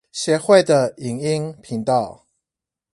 [0.11, 2.25] 協會的影音頻道